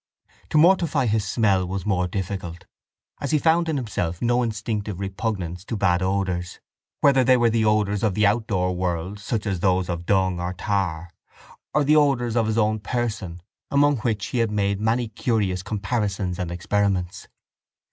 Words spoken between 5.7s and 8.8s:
bad odours whether they were the odours of the outdoor